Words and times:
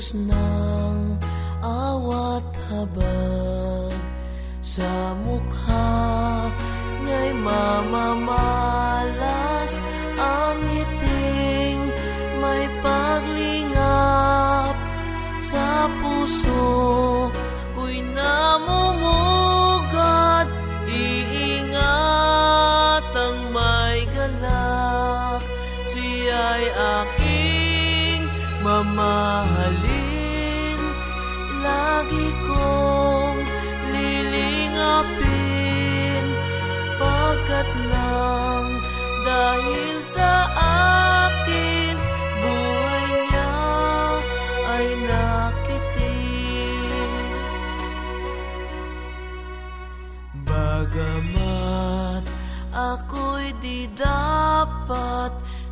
Puspos 0.00 0.16
ng 0.16 1.20
awat 1.60 2.48
habag. 2.72 3.92
Sa 4.64 5.12
mukha 5.20 6.48
nga'y 7.04 7.36
mamamalas 7.36 8.59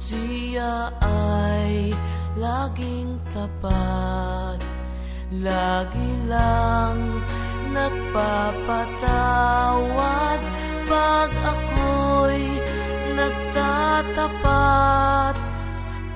siya 0.00 0.92
ay 1.02 1.92
laging 2.38 3.18
tapat. 3.34 4.58
Lagi 5.28 6.24
lang 6.24 7.20
nagpapatawad. 7.70 10.40
Pag 10.88 11.28
ako'y 11.36 12.64
nagtatapat 13.12 15.36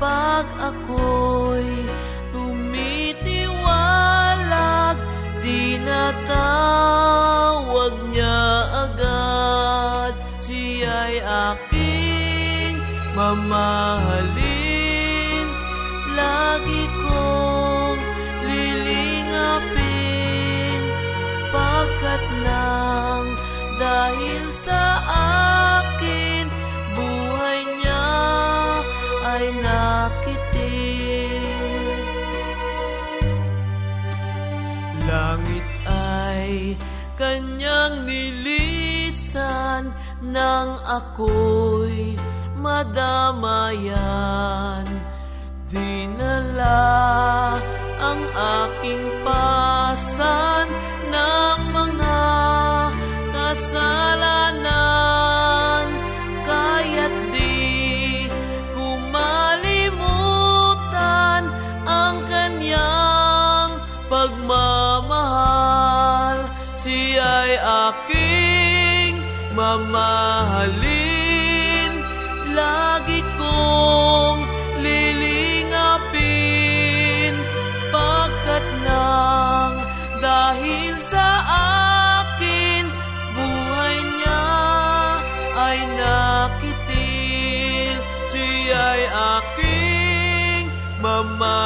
Pag 0.01 0.49
ako'y 0.57 1.85
tumitiwalag 2.33 4.97
Di 5.45 5.77
natawag 5.85 7.93
mamahalin 13.17 14.69
Lagi 16.17 16.85
kong 17.01 18.01
lilingapin 18.49 19.83
Pagkat 21.53 22.23
nang 22.45 23.27
dahil 23.77 24.45
sa 24.53 25.01
akin 25.83 26.47
Buhay 26.93 27.61
niya 27.81 28.09
ay 29.33 29.49
nakitin. 29.59 31.43
Langit 35.09 35.67
ay 35.89 36.77
kanyang 37.17 38.05
nilisan 38.05 39.91
nang 40.21 40.79
ako'y 40.85 42.17
madamayan. 42.63 43.99
Dinala 45.67 47.59
ang 47.99 48.23
aking 48.71 49.03
pasan 49.27 50.71
ng 51.11 51.59
mga 51.75 52.23
kasalanan. 53.35 54.72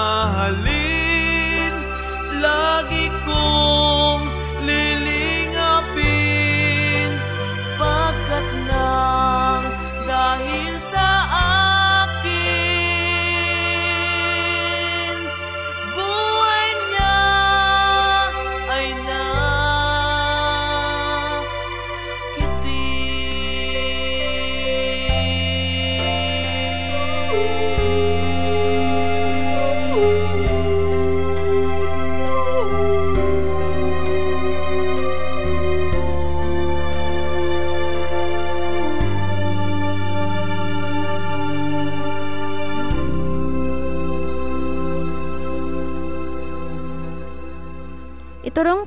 Mamahalin 0.07 1.75
Lagi 2.39 3.11
kong 3.27 3.86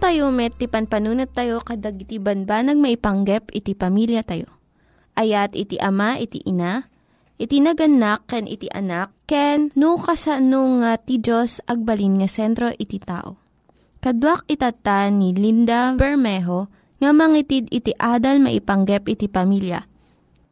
tayo 0.09 0.33
met, 0.33 0.57
ti 0.57 0.65
panpanunat 0.65 1.37
tayo 1.37 1.61
kadag 1.61 2.01
iti 2.01 2.17
banbanag 2.17 2.81
maipanggep 2.81 3.53
iti 3.53 3.77
pamilya 3.77 4.25
tayo. 4.25 4.49
Ayat 5.13 5.53
iti 5.53 5.77
ama, 5.77 6.17
iti 6.17 6.41
ina, 6.49 6.89
iti 7.37 7.61
naganak, 7.61 8.25
ken 8.25 8.49
iti 8.49 8.65
anak, 8.73 9.13
ken 9.29 9.69
no, 9.77 10.01
kasano 10.01 10.81
nga 10.81 10.97
ti 10.97 11.21
Diyos 11.21 11.61
agbalin 11.69 12.17
nga 12.17 12.25
sentro 12.25 12.73
iti 12.73 12.97
tao. 12.97 13.37
Kaduak 14.01 14.49
itata 14.49 15.13
ni 15.13 15.29
Linda 15.37 15.93
Bermejo 15.93 16.73
nga 16.97 17.13
mangitid 17.13 17.69
iti 17.69 17.93
adal 17.93 18.41
maipanggep 18.41 19.05
iti 19.13 19.29
pamilya. 19.29 19.85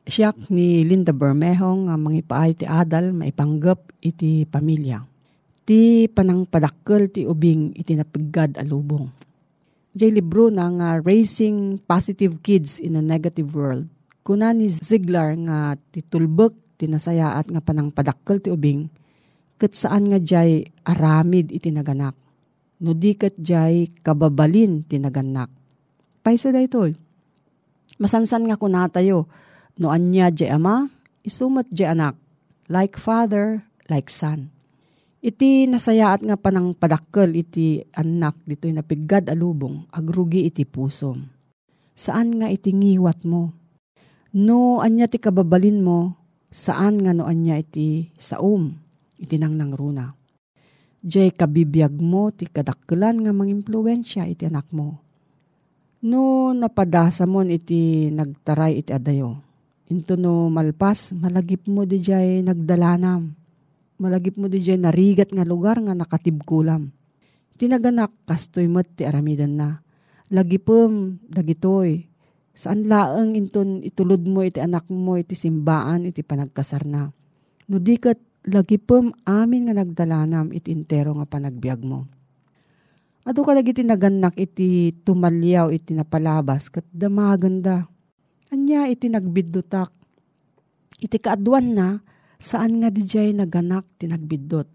Siyak 0.06 0.54
ni 0.54 0.86
Linda 0.86 1.18
Bermejo 1.18 1.90
nga 1.90 1.98
mangipaay 1.98 2.62
ti 2.62 2.70
adal 2.70 3.10
maipanggep 3.10 4.06
iti 4.06 4.46
pamilya. 4.46 5.02
Ti 5.66 6.06
panangpadakkel 6.14 7.10
ti 7.10 7.26
ubing 7.26 7.74
iti 7.74 7.98
napigad 7.98 8.54
a 8.54 8.64
Jay 9.96 10.12
libro 10.12 10.52
na 10.52 10.68
nga 10.68 10.90
Raising 11.00 11.84
Positive 11.86 12.40
Kids 12.44 12.82
in 12.82 13.00
a 13.00 13.04
Negative 13.04 13.48
World. 13.54 13.88
Kuna 14.26 14.52
ni 14.52 14.68
Ziegler 14.68 15.38
nga 15.48 15.80
ti 15.92 16.04
tulbek 16.04 16.52
ti 16.76 16.86
nasayaat 16.86 17.48
nga 17.48 17.62
panangpadakkel 17.64 18.44
ti 18.44 18.50
ubing 18.52 18.92
ket 19.58 19.74
saan 19.74 20.06
nga 20.14 20.22
jay 20.22 20.70
aramid 20.86 21.50
iti 21.50 21.74
naganak. 21.74 22.14
No 22.78 22.94
di 22.94 23.18
ket 23.18 23.34
jay 23.42 23.90
kababalin 24.06 24.86
ti 24.86 25.02
naganak. 25.02 25.50
Paisa 26.22 26.54
da 26.54 26.62
ito. 26.62 26.86
Masansan 27.98 28.46
nga 28.46 28.60
kuna 28.60 28.86
tayo 28.94 29.26
no 29.82 29.90
anya 29.90 30.30
jay 30.30 30.54
ama, 30.54 30.86
isumat 31.26 31.66
jay 31.74 31.90
anak. 31.90 32.14
Like 32.70 33.00
father, 33.00 33.66
like 33.90 34.12
son. 34.12 34.54
Iti 35.28 35.68
nasayaat 35.68 36.24
nga 36.24 36.40
panang 36.40 36.72
padakkel 36.72 37.36
iti 37.36 37.84
anak 38.00 38.40
dito'y 38.48 38.72
napigad 38.72 39.28
alubong, 39.28 39.84
agrugi 39.92 40.48
iti 40.48 40.64
pusom. 40.64 41.28
Saan 41.92 42.40
nga 42.40 42.48
iti 42.48 42.72
ngiwat 42.72 43.28
mo? 43.28 43.52
No 44.32 44.80
anya 44.80 45.12
ti 45.12 45.20
kababalin 45.20 45.84
mo, 45.84 46.16
saan 46.48 47.04
nga 47.04 47.12
no 47.12 47.28
anya 47.28 47.60
iti 47.60 48.08
saum, 48.16 48.72
iti 49.20 49.36
nang 49.36 49.60
nangruna. 49.60 50.16
Diyay 51.04 51.36
kabibiyag 51.36 52.00
mo 52.00 52.32
ti 52.32 52.48
kadakkelan 52.48 53.28
nga 53.28 53.36
mangimpluensya 53.36 54.32
iti 54.32 54.48
anak 54.48 54.72
mo. 54.72 55.04
No 56.08 56.56
napadasa 56.56 57.28
mo 57.28 57.44
iti 57.44 58.08
nagtaray 58.16 58.80
iti 58.80 58.96
adayo. 58.96 59.44
Into 59.92 60.16
no 60.16 60.48
malpas, 60.48 61.12
malagip 61.12 61.68
mo 61.68 61.84
di 61.84 62.00
jay 62.00 62.40
nagdalanam 62.48 63.37
malagip 63.98 64.38
mo 64.38 64.46
di 64.50 64.62
dyan 64.62 64.86
narigat 64.86 65.34
nga 65.34 65.46
lugar 65.46 65.82
nga 65.82 65.94
nakatibkulam. 65.98 66.94
Tinaganak 67.58 68.14
kastoy 68.30 68.70
met 68.70 68.86
ti 68.94 69.04
aramidan 69.06 69.58
na. 69.58 69.82
Lagipem 70.30 71.18
dagitoy. 71.26 72.06
Saan 72.58 72.86
laeng 72.86 73.38
inton 73.38 73.82
itulod 73.82 74.26
mo 74.26 74.42
iti 74.46 74.62
anak 74.62 74.90
mo 74.90 75.18
iti 75.18 75.34
simbaan 75.34 76.06
iti 76.06 76.22
panagkasar 76.22 76.86
na. 76.86 77.10
No 77.70 77.78
di 77.82 77.98
kat 77.98 78.18
lagipem 78.46 79.14
amin 79.26 79.70
nga 79.70 79.76
nagdalanam 79.82 80.54
iti 80.54 80.70
intero 80.74 81.18
nga 81.18 81.26
panagbiag 81.26 81.82
mo. 81.82 82.06
Ado 83.28 83.44
ka 83.44 83.52
lagi 83.52 83.76
tinaganak 83.76 84.40
iti 84.40 84.96
tumalyaw 85.04 85.68
iti 85.76 85.92
napalabas 85.92 86.72
kat 86.72 86.88
damaganda. 86.96 87.84
Anya 88.48 88.88
iti 88.88 89.12
nagbiddutak. 89.12 89.92
Iti 90.98 91.20
kaadwan 91.20 91.76
na, 91.76 92.00
saan 92.38 92.82
nga 92.82 92.90
dijay 92.94 93.34
naganak 93.34 93.86
tinagbiddot. 93.98 94.70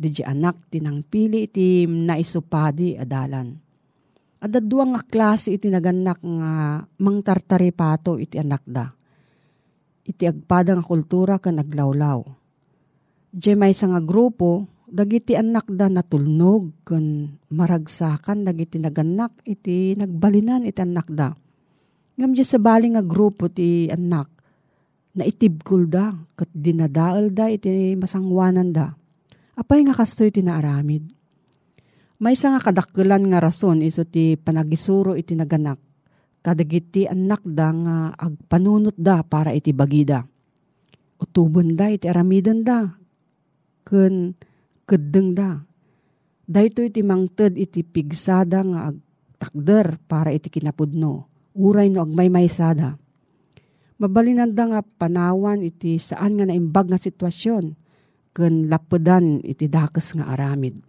Dijay 0.00 0.24
anak 0.32 0.56
tinangpili 0.72 1.44
iti 1.44 1.84
naisupadi 1.84 2.96
adalan. 2.96 3.52
Adadwa 4.40 4.96
nga 4.96 5.00
klase 5.04 5.52
iti 5.52 5.68
naganak 5.68 6.24
nga 6.24 6.80
mangtartari 7.04 7.68
pato 7.76 8.16
iti 8.16 8.40
anak 8.40 8.64
da. 8.64 8.88
Iti 10.08 10.24
agpada 10.24 10.72
nga 10.72 10.84
kultura 10.84 11.36
ka 11.36 11.52
naglawlaw. 11.52 12.24
Dijay 13.36 13.56
may 13.60 13.76
nga 13.76 14.00
grupo, 14.00 14.64
dagiti 14.88 15.36
anak 15.36 15.68
da 15.68 15.92
natulnog 15.92 16.72
kan 16.88 17.36
maragsakan 17.52 18.48
dagiti 18.48 18.80
naganak 18.80 19.36
iti 19.44 19.92
nagbalinan 20.00 20.64
iti 20.64 20.80
anak 20.80 21.12
da. 21.12 21.36
Ngam 22.16 22.32
sa 22.40 22.56
bali 22.56 22.88
nga 22.92 23.04
grupo 23.04 23.52
ti 23.52 23.92
anak 23.92 24.39
na 25.14 25.26
itibkul 25.26 25.90
da, 25.90 26.14
kat 26.38 26.50
dinadaal 26.54 27.34
da, 27.34 27.50
iti 27.50 27.98
masangwanan 27.98 28.70
da. 28.70 28.94
Apay 29.58 29.82
nga 29.84 29.94
kastoy 29.94 30.30
iti 30.30 30.40
naaramid. 30.40 31.04
May 32.20 32.36
isa 32.36 32.52
nga 32.52 32.60
kadakkelan 32.60 33.32
nga 33.32 33.40
rason 33.40 33.80
iso 33.80 34.04
ti 34.04 34.36
panagisuro 34.36 35.16
iti 35.16 35.32
naganak. 35.32 35.80
Kadagiti 36.40 37.04
anak 37.04 37.44
da 37.44 37.68
nga 37.72 37.96
agpanunot 38.16 38.96
da 38.96 39.24
para 39.24 39.52
iti 39.52 39.72
bagida. 39.72 40.24
Utubon 41.20 41.76
da 41.76 41.88
iti 41.92 42.08
aramidan 42.08 42.64
da. 42.64 42.88
Ken 43.84 44.36
keddeng 44.84 45.32
da. 45.36 45.60
Dahito 46.44 46.84
iti 46.84 47.00
mangted 47.04 47.56
iti 47.56 47.84
pigsada 47.84 48.64
nga 48.64 48.92
agtakder 48.92 50.00
para 50.08 50.32
iti 50.32 50.48
kinapudno. 50.52 51.28
Uray 51.56 51.88
no 51.92 52.04
agmaymaysada 52.04 53.00
Mabalinan 54.00 54.56
da 54.56 54.64
nga 54.64 54.80
panawan 54.80 55.60
iti 55.60 56.00
saan 56.00 56.40
nga 56.40 56.48
naimbag 56.48 56.88
nga 56.88 56.96
sitwasyon 56.96 57.76
ken 58.32 58.72
lapedan 58.72 59.44
iti 59.44 59.68
dakes 59.68 60.16
nga 60.16 60.32
aramid. 60.32 60.80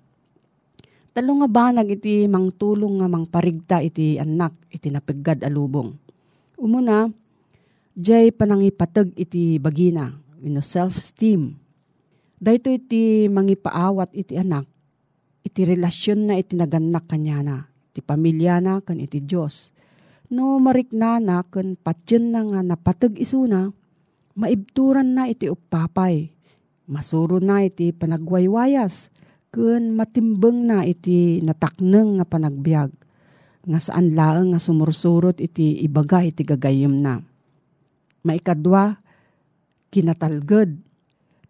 Talo 1.12 1.44
nga 1.44 1.50
banag 1.52 1.92
iti 1.92 2.24
mangtulong 2.32 3.04
nga 3.04 3.12
mangparigta 3.12 3.84
iti 3.84 4.16
anak 4.16 4.56
iti 4.72 4.88
napigad 4.88 5.44
alubong. 5.44 5.92
Umuna, 6.56 7.12
jay 8.00 8.32
panangipatag 8.32 9.12
iti 9.20 9.60
bagina, 9.60 10.16
ino 10.40 10.64
self-esteem. 10.64 11.52
Dahito 12.40 12.72
iti 12.72 13.28
mangipaawat 13.28 14.16
iti 14.16 14.40
anak, 14.40 14.64
iti 15.44 15.68
relasyon 15.68 16.32
na 16.32 16.40
iti 16.40 16.56
naganak 16.56 17.12
kanya 17.12 17.44
na, 17.44 17.58
iti 17.92 18.00
pamilya 18.00 18.64
na 18.64 18.80
kan 18.80 19.04
iti 19.04 19.20
Diyos 19.20 19.76
no 20.32 20.58
mariknana 20.64 21.44
ken 21.52 21.76
patyen 21.76 22.32
na 22.32 22.48
nga 22.48 22.64
napatag 22.64 23.20
isuna, 23.20 23.76
maibturan 24.40 25.12
na 25.12 25.28
iti 25.28 25.52
upapay. 25.52 26.32
Masuro 26.88 27.44
na 27.44 27.68
iti 27.68 27.92
panagwaywayas, 27.92 29.12
ken 29.52 29.92
matimbeng 29.92 30.72
na 30.72 30.88
iti 30.88 31.44
natakneng 31.44 32.18
nga 32.18 32.26
panagbiag. 32.26 32.92
Nga 33.68 33.80
saan 33.80 34.16
laeng 34.16 34.56
nga 34.56 34.60
sumursurot 34.64 35.38
iti 35.38 35.84
ibaga 35.84 36.24
iti 36.24 36.42
gagayem 36.48 36.96
na. 36.98 37.22
Maikadwa, 38.24 38.98
kinatalged, 39.92 40.80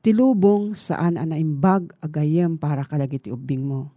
tilubong 0.02 0.74
saan 0.74 1.16
anaimbag 1.22 1.94
agayem 2.02 2.58
para 2.58 2.82
kadag 2.84 3.14
iti 3.14 3.30
ubing 3.30 3.64
mo. 3.64 3.94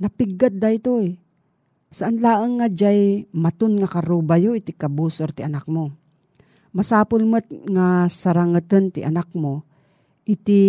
Napiggad 0.00 0.56
da 0.56 0.72
ito 0.72 1.00
eh 1.00 1.25
Saan 1.90 2.18
laang 2.18 2.58
nga 2.58 2.68
jay 2.68 3.30
matun 3.30 3.78
nga 3.78 3.86
karubayo 3.86 4.58
iti 4.58 4.74
kabusor 4.74 5.30
ti 5.30 5.46
anak 5.46 5.70
mo. 5.70 5.94
Masapul 6.74 7.24
mat 7.24 7.46
nga 7.48 8.04
sarangatan 8.10 8.92
ti 8.92 9.00
anak 9.00 9.32
mo, 9.32 9.64
iti 10.28 10.60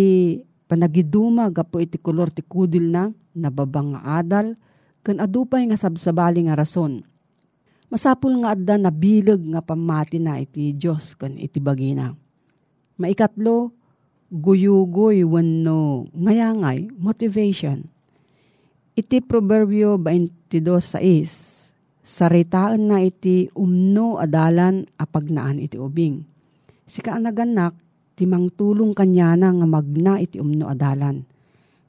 panagiduma 0.64 1.52
gapo 1.52 1.82
iti 1.82 2.00
kolor 2.00 2.32
ti 2.32 2.40
kudil 2.40 2.88
na, 2.88 3.12
nababang 3.36 3.92
nga 3.92 4.22
adal, 4.22 4.56
kan 5.04 5.20
adupay 5.20 5.68
nga 5.68 5.76
sabsabali 5.76 6.48
nga 6.48 6.56
rason. 6.56 7.04
Masapul 7.92 8.40
nga 8.40 8.56
adda 8.56 8.80
na 8.80 8.92
bilag 8.92 9.40
nga 9.52 9.60
pamati 9.60 10.16
na 10.20 10.40
iti 10.40 10.72
Diyos 10.72 11.16
kan 11.16 11.36
iti 11.36 11.60
bagina. 11.60 12.12
Maikatlo, 12.96 13.72
guyugoy 14.28 15.24
wano 15.24 16.08
ngayangay 16.12 16.92
motivation. 16.96 17.88
Iti 18.98 19.22
Proverbio 19.22 19.94
22.6, 19.94 22.02
saritaan 22.02 22.90
na 22.90 22.98
iti 22.98 23.46
umno 23.54 24.18
adalan 24.18 24.82
apagnaan 24.98 25.62
iti 25.62 25.78
ubing. 25.78 26.26
Si 26.82 26.98
kaanaganak, 26.98 27.78
timang 28.18 28.50
tulong 28.50 28.98
kanya 28.98 29.38
na 29.38 29.54
nga 29.54 29.66
magna 29.70 30.18
iti 30.18 30.42
umno 30.42 30.66
adalan. 30.66 31.22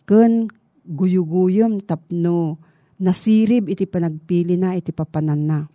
Ken 0.06 0.54
guyuguyom 0.86 1.82
tapno 1.82 2.62
nasirib 3.02 3.74
iti 3.74 3.90
panagpili 3.90 4.54
na 4.54 4.78
iti 4.78 4.94
papanan 4.94 5.42
na. 5.50 5.66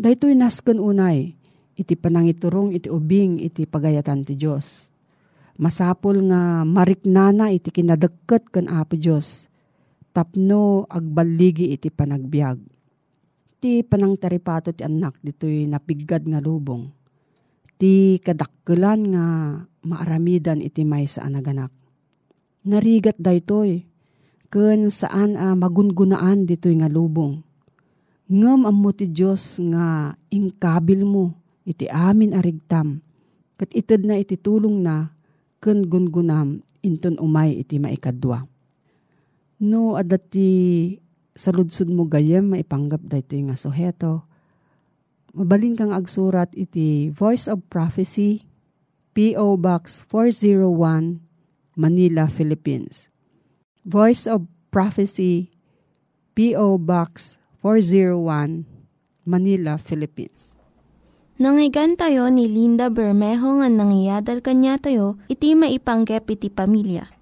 Dahito'y 0.00 0.32
nasken 0.32 0.80
unay, 0.80 1.36
iti 1.76 2.00
panangiturong 2.00 2.72
iti 2.72 2.88
ubing 2.88 3.44
iti 3.44 3.68
pagayatan 3.68 4.24
ti 4.24 4.40
Diyos. 4.40 4.88
Masapol 5.60 6.32
nga 6.32 6.64
mariknana 6.64 7.52
iti 7.52 7.68
kinadeket 7.68 8.48
ken 8.48 8.72
Apo 8.72 8.96
Diyos 8.96 9.51
tapno 10.12 10.84
agbaligi 10.86 11.72
iti 11.72 11.88
panagbiag. 11.88 12.60
Ti 13.62 13.80
panang 13.88 14.20
taripato 14.20 14.70
ti 14.76 14.84
anak 14.84 15.18
dito'y 15.24 15.66
napigad 15.66 16.22
nga 16.28 16.38
lubong. 16.38 16.92
Ti 17.80 18.20
kadakkelan 18.20 19.00
nga 19.16 19.26
maaramidan 19.82 20.60
iti 20.60 20.84
may 20.84 21.08
sa 21.08 21.26
anaganak. 21.26 21.72
Narigat 22.62 23.18
daytoy, 23.18 23.82
ken 24.52 24.92
saan 24.92 25.34
a 25.34 25.50
uh, 25.50 25.54
magungunaan 25.58 26.46
dito'y 26.46 26.78
nga 26.78 26.92
lubong. 26.92 27.42
Ngam 28.28 28.68
ang 28.68 28.78
ti 28.94 29.10
Diyos 29.10 29.58
nga 29.58 30.14
ingkabil 30.30 31.02
mo 31.02 31.34
iti 31.64 31.88
amin 31.90 32.36
arigtam. 32.36 33.02
Kat 33.58 33.70
ited 33.74 34.06
na 34.06 34.18
iti 34.18 34.36
tulong 34.38 34.82
na 34.82 35.10
ken 35.62 35.86
gungunam 35.86 36.60
inton 36.82 37.18
umay 37.18 37.62
iti 37.62 37.78
maikadwa. 37.78 38.51
No, 39.62 39.94
adati 39.94 40.98
sa 41.38 41.54
ludsud 41.54 41.86
mo 41.86 42.10
gayem, 42.10 42.50
maipanggap 42.50 42.98
da 43.06 43.22
ito 43.22 43.38
nga 43.46 43.54
suheto. 43.54 44.26
Mabalin 45.38 45.78
kang 45.78 45.94
agsurat 45.94 46.50
iti 46.58 47.14
Voice 47.14 47.46
of 47.46 47.62
Prophecy, 47.70 48.42
P.O. 49.14 49.54
Box 49.62 50.02
401, 50.10 51.22
Manila, 51.78 52.26
Philippines. 52.26 53.06
Voice 53.86 54.26
of 54.26 54.50
Prophecy, 54.74 55.54
P.O. 56.34 56.82
Box 56.82 57.38
401, 57.62 58.66
Manila, 59.22 59.78
Philippines. 59.78 60.58
Nangyigan 61.38 61.94
tayo 61.94 62.26
ni 62.34 62.50
Linda 62.50 62.90
Bermejo 62.90 63.62
nga 63.62 63.70
nangyadal 63.70 64.42
kanya 64.42 64.74
tayo, 64.82 65.22
iti 65.30 65.54
maipanggep 65.54 66.26
iti 66.34 66.50
pamilya 66.50 67.21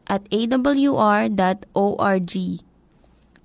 at 0.11 0.27
awr.org. 0.27 1.33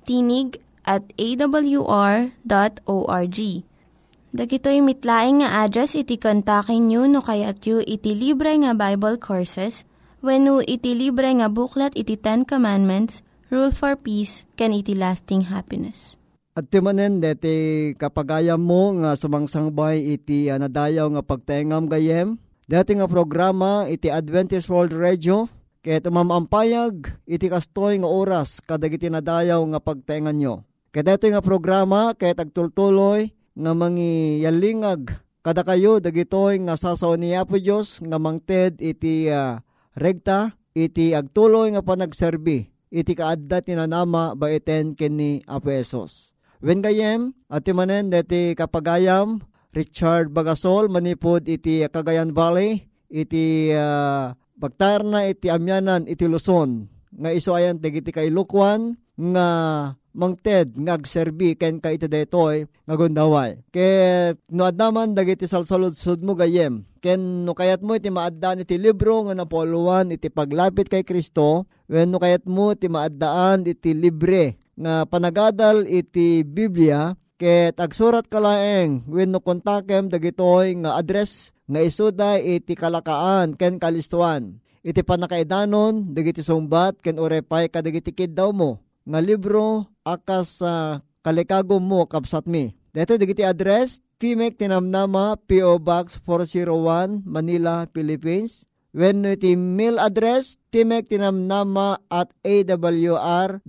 Tinig 0.03 0.59
at 0.83 1.05
awr.org. 1.15 2.31
Dagitoy 4.37 4.79
mitlaing 4.85 5.41
nga 5.41 5.65
address 5.65 5.95
iti 5.95 6.19
kontakin 6.19 6.91
nyo 6.91 7.07
no 7.07 7.23
kayat 7.23 7.63
yu 7.65 7.81
iti 7.87 8.13
libre 8.13 8.53
nga 8.59 8.75
Bible 8.75 9.17
Courses 9.17 9.87
when 10.21 10.45
no 10.45 10.59
iti 10.61 10.93
libre 10.93 11.31
nga 11.31 11.47
buklat 11.49 11.95
iti 11.95 12.19
Ten 12.19 12.43
Commandments, 12.45 13.23
Rule 13.49 13.71
for 13.71 13.95
Peace, 13.95 14.43
can 14.59 14.75
iti 14.75 14.93
lasting 14.93 15.49
happiness. 15.49 16.19
At 16.53 16.69
timanen 16.69 17.23
deti 17.23 17.93
kapagayam 17.97 18.61
mo 18.61 18.93
nga 19.01 19.17
sumangsangbay 19.17 20.19
iti 20.19 20.53
anadayaw 20.53 21.17
nga 21.17 21.23
pagtengam 21.23 21.87
gayem. 21.89 22.37
Dati 22.67 22.99
nga 22.99 23.07
programa 23.07 23.87
iti 23.87 24.11
Adventist 24.11 24.67
World 24.67 24.93
Radio 24.93 25.47
Ket 25.87 26.03
mamampayag 26.11 27.15
iti 27.31 27.47
kastoy 27.47 28.03
nga 28.03 28.11
oras 28.11 28.59
kadagiti 28.59 29.07
nadayaw 29.07 29.63
nga 29.71 29.79
pagtengan 29.79 30.35
nyo. 30.35 30.67
Ket 30.91 31.07
ito 31.07 31.31
nga 31.31 31.39
programa 31.39 32.11
ket 32.19 32.43
agtultuloy 32.43 33.31
nga 33.55 33.71
mangi 33.71 34.43
yalingag 34.43 35.15
kada 35.47 35.63
kayo 35.63 36.03
dagitoy 36.03 36.59
nga 36.67 36.75
sasaw 36.75 37.15
ni 37.15 37.39
Apo 37.39 37.55
Dios 37.55 38.03
nga 38.03 38.19
mangted 38.19 38.83
iti 38.83 39.31
uh, 39.31 39.63
regta 39.95 40.59
iti 40.75 41.15
agtuloy 41.15 41.71
nga 41.71 41.87
panagserbi 41.87 42.67
iti 42.91 43.13
kaadda 43.15 43.63
tinanama 43.63 44.35
baiten 44.35 44.99
kini 44.99 45.47
Apo 45.47 45.71
Esos. 45.71 46.35
Wen 46.59 46.83
kayem 46.83 47.31
at 47.47 47.63
manen 47.71 48.11
deti 48.11 48.59
kapagayam 48.59 49.39
Richard 49.71 50.35
Bagasol 50.35 50.91
manipod 50.91 51.47
iti 51.47 51.87
Cagayan 51.87 52.35
Valley 52.35 52.91
iti 53.07 53.71
uh, 53.71 54.35
Bagtar 54.57 55.05
na 55.05 55.29
iti 55.29 55.53
amyanan 55.53 56.09
iti 56.09 56.25
Luzon, 56.25 56.89
nga 57.13 57.29
iso 57.29 57.53
ayan 57.53 57.77
iti 57.77 58.09
kay 58.09 58.33
Lukwan, 58.33 58.97
nga 59.17 59.49
mangted 60.17 60.73
nga 60.81 60.97
agserbi 60.97 61.53
ken 61.61 61.77
ka 61.77 61.93
iti 61.93 62.09
detoy 62.09 62.65
nga 62.89 62.95
gundaway. 62.97 63.61
Ket 63.69 64.41
no 64.49 64.65
adaman 64.65 65.13
dagiti 65.13 65.45
salsalod 65.45 65.93
sud 65.93 66.25
mo 66.25 66.33
gayem. 66.33 66.89
Ken 67.05 67.45
no 67.45 67.53
kayat 67.53 67.85
mo 67.85 67.93
iti 67.93 68.09
maaddan 68.09 68.65
iti 68.65 68.81
libro 68.81 69.29
nga 69.29 69.37
napoluan 69.37 70.09
iti 70.09 70.33
paglapit 70.33 70.89
kay 70.89 71.05
Kristo, 71.05 71.69
wen 71.93 72.09
no 72.09 72.17
kayat 72.17 72.49
mo 72.49 72.73
iti 72.73 72.89
maaddaan 72.89 73.69
iti 73.69 73.93
libre 73.93 74.57
nga 74.77 75.05
panagadal 75.05 75.85
iti 75.85 76.45
Biblia 76.45 77.13
ket 77.37 77.77
agsurat 77.77 78.25
ka 78.25 78.41
laeng 78.41 79.05
wen 79.09 79.33
no 79.33 79.41
kontakem 79.45 80.09
dagitoy 80.09 80.73
nga 80.81 80.97
address 80.97 81.53
nga 81.69 81.81
isuda 81.85 82.41
iti 82.41 82.73
kalakaan 82.73 83.55
ken 83.55 83.77
kalistuan. 83.77 84.61
Iti 84.87 85.03
panakaidanon, 85.03 86.15
dagiti 86.15 86.47
sumbat 86.47 87.03
ken 87.03 87.19
urepay 87.19 87.67
kadagiti 87.67 88.15
daw 88.31 88.55
mo. 88.55 88.79
Nga 89.03 89.19
libro 89.19 89.91
akas 90.07 90.63
sa 90.63 90.99
uh, 90.99 91.03
kalikagom 91.27 91.83
mo 91.83 92.07
kapsat 92.07 92.47
mi. 92.47 92.71
Dito 92.95 93.19
digiti 93.19 93.43
address, 93.43 93.99
Timek 94.17 94.57
Tinamnama, 94.57 95.37
P.O. 95.45 95.77
Box 95.83 96.23
401, 96.25 97.27
Manila, 97.27 97.85
Philippines. 97.91 98.65
When 98.97 99.27
iti 99.29 99.53
mail 99.53 100.01
address, 100.01 100.57
Timek 100.73 101.11
Tinamnama 101.11 102.01
at 102.09 102.33
awr.org. 102.41 103.61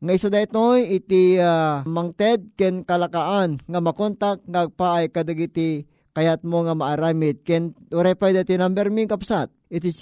Nga 0.00 0.16
iso 0.16 0.32
daytoy 0.32 0.96
iti 0.96 1.36
uh, 1.36 1.84
mangted 1.84 2.56
ken 2.56 2.88
kalakaan 2.88 3.60
nga 3.68 3.80
makontak 3.84 4.40
ngagpaay 4.48 5.12
kadagiti 5.12 5.84
kayat 6.16 6.40
mo 6.40 6.64
nga 6.64 6.72
maaramid. 6.72 7.44
Ken 7.44 7.76
urepay 7.92 8.32
dati 8.32 8.56
number 8.56 8.88
ming 8.88 9.12
kapsat. 9.12 9.52
It 9.68 9.84
is 9.84 10.00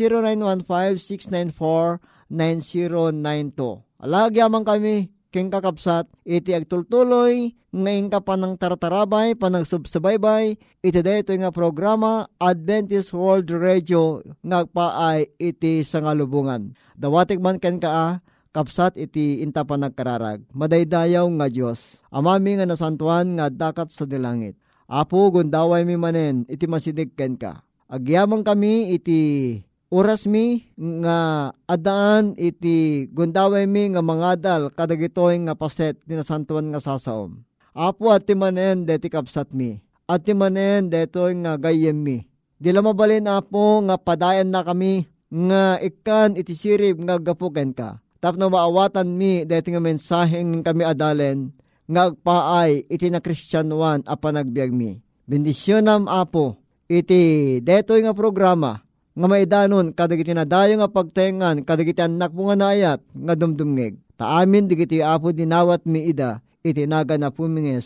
0915-694-9092. 2.30 3.58
Alagi 3.98 4.38
amang 4.38 4.62
kami 4.62 5.10
king 5.28 5.52
kakapsat, 5.52 6.08
iti 6.24 6.56
agtultuloy, 6.56 7.52
ngayon 7.68 8.08
ka 8.08 8.24
pa 8.24 8.40
ng 8.40 8.56
tartarabay, 8.56 9.36
panang 9.36 9.68
subsubaybay, 9.68 10.56
iti 10.80 11.00
dito 11.04 11.36
nga 11.36 11.52
programa, 11.52 12.24
Adventist 12.40 13.12
World 13.12 13.52
Radio, 13.52 14.24
ngagpaay 14.40 15.36
iti 15.36 15.84
sangalubungan. 15.84 16.72
Dawatik 16.96 17.44
man 17.44 17.60
ken 17.60 17.76
ka 17.76 17.90
ah, 17.92 18.14
kapsat 18.52 18.96
iti 18.96 19.44
inta 19.44 19.62
pa 19.62 19.76
nagkararag. 19.76 20.44
Madaydayaw 20.52 21.26
nga 21.38 21.46
Diyos. 21.48 22.00
Amami 22.08 22.58
nga 22.58 22.66
nasantuan 22.66 23.36
nga 23.38 23.46
dakat 23.52 23.92
sa 23.92 24.08
dilangit. 24.08 24.56
Apo 24.88 25.28
gundaway 25.28 25.84
mi 25.84 26.00
manen 26.00 26.48
iti 26.48 26.64
masidigken 26.64 27.36
ka. 27.36 27.60
Agyamang 27.88 28.44
kami 28.44 28.96
iti 28.96 29.20
oras 29.92 30.24
mi 30.24 30.64
nga 30.76 31.50
adaan 31.68 32.32
iti 32.36 33.08
gundaway 33.12 33.68
mi 33.68 33.92
nga 33.92 34.00
mangadal 34.00 34.72
kadagitoy 34.72 35.36
nga 35.44 35.56
paset 35.56 35.96
ni 36.08 36.16
nasantuan 36.16 36.72
nga 36.72 36.80
sasaom. 36.80 37.44
Apo 37.76 38.08
at 38.10 38.24
timanen 38.24 38.88
deti 38.88 39.12
kapsat 39.12 39.52
mi. 39.52 39.76
At 40.08 40.24
timanen 40.24 40.88
deto 40.88 41.28
nga 41.28 41.60
gayem 41.60 42.00
mi. 42.00 42.24
Di 42.58 42.72
mabalin 42.72 43.28
apo 43.28 43.84
nga 43.84 44.00
padayan 44.00 44.48
na 44.48 44.64
kami 44.64 45.04
nga 45.28 45.76
ikan 45.84 46.32
iti 46.34 46.56
sirib 46.56 46.96
nga 47.04 47.20
gapuken 47.20 47.76
ka. 47.76 48.00
Tapno 48.18 48.50
maawatan 48.50 49.14
mi 49.14 49.46
deti 49.46 49.70
nga 49.70 49.78
mensaheng 49.78 50.66
kami 50.66 50.82
adalen 50.82 51.54
nga 51.86 52.10
agpaay 52.10 52.90
iti 52.90 53.06
na 53.08 53.22
kristyanuan 53.22 54.02
a 54.04 54.18
panagbiag 54.18 54.74
mi. 54.74 54.98
Bendisyonam 55.24 56.10
apo 56.10 56.58
iti 56.90 57.56
detoy 57.62 58.02
nga 58.02 58.12
programa 58.12 58.82
nga 59.14 59.26
maidanon 59.26 59.94
kadagiti 59.94 60.34
nadayo 60.34 60.82
nga 60.82 60.90
pagtengan 60.90 61.62
kadagiti 61.62 62.02
anak 62.02 62.34
mo 62.34 62.50
nga 62.50 62.58
naayat 62.58 63.00
nga 63.02 63.34
dumdumngeg. 63.38 63.94
Taamin 64.18 64.66
digiti 64.66 64.98
apo 64.98 65.30
dinawat 65.30 65.86
mi 65.86 66.10
ida 66.10 66.42
iti 66.66 66.90
naga 66.90 67.14
na 67.14 67.30
po 67.30 67.46
mi. 67.46 67.78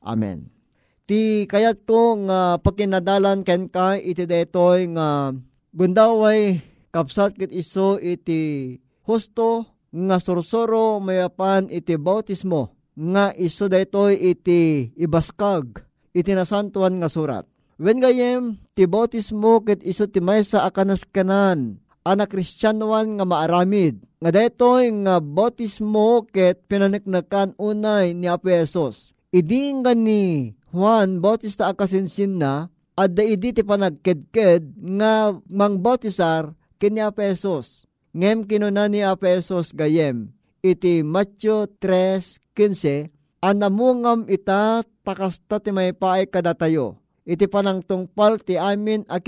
Amen. 0.00 0.48
Ti 1.08 1.44
kayat 1.44 1.84
ko 1.84 2.16
nga 2.24 2.56
pakinadalan 2.60 3.44
ken 3.44 3.68
ka 3.68 4.00
iti 4.00 4.24
detoy 4.24 4.88
nga 4.96 5.36
gundaway 5.76 6.64
kapsat 6.88 7.36
kit 7.36 7.52
iso 7.52 8.00
iti 8.00 8.76
husto 9.08 9.64
nga 9.88 10.20
sursuro 10.20 11.00
mayapan 11.00 11.72
iti 11.72 11.96
bautismo 11.96 12.76
nga 12.92 13.32
iso 13.32 13.72
daytoy 13.72 14.20
iti 14.20 14.92
ibaskag 15.00 15.80
iti 16.12 16.36
nasantuan 16.36 17.00
nga 17.00 17.08
surat. 17.08 17.48
When 17.80 18.02
gayem 18.04 18.60
ti 18.76 18.84
bautismo 18.84 19.64
ket 19.64 19.80
iso 19.80 20.04
ti 20.10 20.20
maysa 20.20 20.68
akanas 20.68 21.08
kanan 21.08 21.80
ana 22.04 22.28
kristyanuan 22.28 23.16
nga 23.16 23.24
maaramid 23.24 24.02
nga 24.20 24.30
daytoy 24.34 24.92
nga 25.06 25.22
bautismo 25.24 26.26
ket 26.28 26.68
pinaniknakan 26.68 27.56
unay 27.56 28.12
ni 28.12 28.28
Apesos. 28.28 29.16
Idi 29.32 29.72
nga 29.80 29.94
ni 29.94 30.52
Juan 30.68 31.24
Bautista 31.24 31.70
akasinsin 31.70 32.36
na 32.36 32.68
adda 32.98 33.24
idi 33.24 33.56
ti 33.56 33.62
panagkedked 33.64 34.74
nga 34.98 35.32
mang 35.48 35.80
bautisar 35.80 36.52
kini 36.76 37.00
Apesos. 37.00 37.88
Ngem 38.16 38.48
kinuna 38.48 38.88
ni 38.88 39.04
Apesos 39.04 39.76
gayem 39.76 40.32
iti 40.64 41.04
Matthew 41.04 41.68
3:15 41.80 43.12
anamungam 43.44 44.26
ita 44.26 44.82
takasta 45.04 45.60
ti 45.62 45.70
may 45.70 45.92
paay 45.94 46.26
kadatayo. 46.26 46.98
Iti 47.28 47.44
panang 47.44 47.84
tungpal 47.84 48.40
ti 48.40 48.56
amin 48.56 49.04
a 49.12 49.20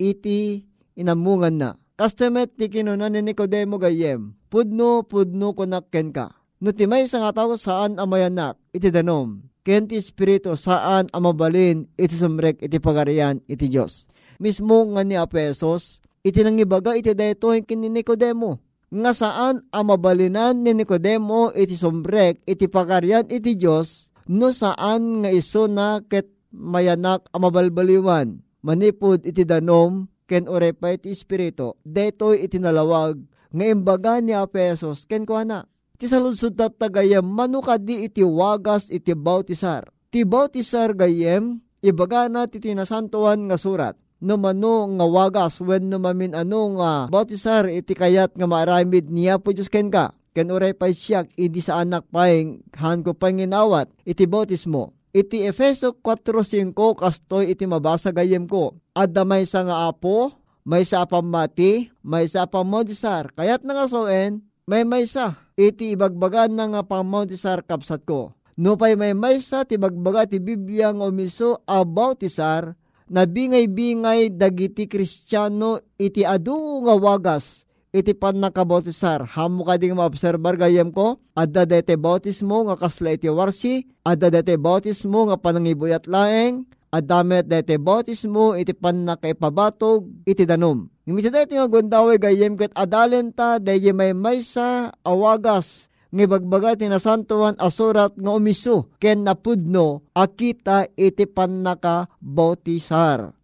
iti 0.00 0.64
inamungan 0.96 1.56
na. 1.60 1.70
Kastemet 2.00 2.56
ti 2.56 2.72
kinuna 2.72 3.12
ni 3.12 3.20
Nicodemo 3.20 3.76
gayem, 3.76 4.32
pudno 4.48 5.04
pudno 5.04 5.52
kunakken 5.52 6.08
ka. 6.10 6.32
No 6.58 6.72
ti 6.72 6.88
may 6.88 7.04
nga 7.04 7.30
tao 7.36 7.54
saan 7.60 8.00
amayanak 8.00 8.56
iti 8.72 8.88
danom, 8.88 9.44
ken 9.60 9.86
ti 9.86 10.00
espiritu 10.00 10.56
saan 10.56 11.12
amabalin 11.12 11.86
iti 12.00 12.16
sumrek 12.16 12.64
iti 12.64 12.80
pagarian 12.80 13.44
iti 13.44 13.68
Dios. 13.68 14.08
Mismo 14.42 14.82
nga 14.96 15.06
ni 15.06 15.14
Apesos, 15.14 16.01
iti 16.22 16.40
nangibaga 16.46 16.94
iti 16.94 17.12
daytoy 17.12 17.66
ni 17.74 17.90
Nicodemo. 17.90 18.62
Nga 18.92 19.12
saan 19.12 19.54
amabalinan 19.74 20.62
ni 20.62 20.72
Nicodemo 20.76 21.50
iti 21.52 21.74
sombrek 21.74 22.40
iti 22.46 22.70
pagarian 22.70 23.26
iti 23.26 23.58
Dios 23.58 24.14
no 24.30 24.54
saan 24.54 25.24
nga 25.24 25.30
iso 25.34 25.66
na 25.66 25.98
ket 26.06 26.30
mayanak 26.54 27.26
amabalbaliwan 27.34 28.38
manipod 28.62 29.24
iti 29.26 29.42
danom 29.42 30.06
ken 30.28 30.46
orepay 30.46 31.00
iti 31.00 31.10
espiritu 31.10 31.74
detoy 31.82 32.46
iti 32.46 32.60
nalawag 32.62 33.18
nga 33.52 33.64
imbaga 33.66 34.22
ni 34.22 34.32
Apesos 34.32 35.04
ken 35.04 35.26
kuana. 35.26 35.66
Ti 35.98 36.10
saludsod 36.10 36.58
tat 36.58 36.76
tagayem 36.82 37.22
manukadi 37.22 38.10
iti 38.10 38.26
wagas 38.26 38.90
iti 38.90 39.14
bautisar. 39.14 39.86
Ti 40.12 40.26
bautisar 40.26 40.92
gayem 40.98 41.62
ibaga 41.80 42.26
na 42.26 42.44
ti 42.44 42.60
tinasantuan 42.60 43.48
nga 43.48 43.56
surat 43.56 43.96
no 44.22 44.38
mano 44.38 44.86
nga 44.94 45.06
wagas 45.06 45.58
when 45.58 45.90
no 45.90 45.98
mamin 45.98 46.32
ano 46.32 46.78
nga 46.78 47.10
bautisar 47.10 47.66
iti 47.66 47.98
kayat 47.98 48.38
nga 48.38 48.46
maaramid 48.46 49.10
niya 49.10 49.42
po 49.42 49.50
Diyos 49.50 49.66
ken 49.66 49.90
ka 49.90 50.14
ken 50.30 50.54
uray 50.54 50.72
pay 50.72 50.94
siyak 50.94 51.34
idi 51.34 51.58
sa 51.58 51.82
anak 51.82 52.06
pay 52.14 52.62
han 52.78 53.02
ko 53.02 53.12
panginawat 53.18 53.90
iti 54.06 54.24
bautismo 54.30 54.94
Iti 55.12 55.44
Efeso 55.44 55.92
4.5 56.00 56.72
kastoy 56.96 57.52
iti 57.52 57.68
mabasa 57.68 58.08
gayem 58.16 58.48
ko. 58.48 58.80
Adda 58.96 59.28
may 59.28 59.44
sa 59.44 59.60
nga 59.60 59.92
apo, 59.92 60.32
may 60.64 60.88
sa 60.88 61.04
pamati, 61.04 61.92
may 62.00 62.24
sa 62.24 62.48
pamodisar. 62.48 63.28
Kayat 63.36 63.60
na 63.60 63.76
nga 63.76 63.92
soen, 63.92 64.40
may 64.64 64.88
may 64.88 65.04
sa. 65.04 65.36
Iti 65.52 65.92
ibagbagan 65.92 66.56
na 66.56 66.64
nga 66.72 66.82
pamodisar 66.88 67.60
kapsat 67.60 68.08
ko. 68.08 68.32
No 68.56 68.80
pay 68.80 68.96
may 68.96 69.12
may 69.12 69.44
sa 69.44 69.68
ti 69.68 69.76
bagbaga 69.76 70.24
ti 70.24 70.40
Biblia 70.40 70.88
nga 70.96 71.04
umiso 71.04 71.60
about 71.68 72.24
isar, 72.24 72.72
na 73.12 73.28
bingay-bingay 73.28 74.32
dagiti 74.32 74.88
kristyano 74.88 75.84
iti 76.00 76.24
adu 76.24 76.80
nga 76.88 76.96
wagas 76.96 77.68
iti 77.92 78.16
pan 78.16 78.40
nakabotisar. 78.40 79.20
Hamo 79.36 79.68
ka 79.68 79.76
ding 79.76 79.92
maobserbar 79.92 80.56
gayem 80.56 80.88
ko, 80.88 81.20
adda 81.36 81.68
dete 81.68 82.00
bautismo 82.00 82.64
nga 82.64 82.80
kasla 82.80 83.12
iti 83.12 83.28
warsi, 83.28 83.84
adda 84.00 84.32
dete 84.32 84.56
bautismo 84.56 85.28
nga 85.28 85.36
panangibuyat 85.36 86.08
laeng, 86.08 86.64
adamet 86.88 87.44
dete 87.44 87.76
bautismo 87.76 88.56
iti 88.56 88.72
pan 88.72 89.04
nakaipabatog 89.04 90.08
iti 90.24 90.48
danom. 90.48 90.88
Ngimiti 91.04 91.28
dete 91.28 91.52
nga 91.60 91.68
gundaway 91.68 92.16
gayem 92.16 92.56
ket 92.56 92.72
adalen 92.72 93.28
ta 93.28 93.60
daye 93.60 93.92
may 93.92 94.16
maysa 94.16 94.96
awagas 95.04 95.91
nga 96.12 96.28
bagbaga 96.28 96.76
tinasantuan 96.76 97.56
asurat 97.56 98.12
nga 98.12 98.36
umiso 98.36 98.92
ken 99.00 99.24
napudno 99.24 100.04
akita 100.12 100.84
iti 100.92 101.24
pan 101.24 101.64
naka 101.64 102.04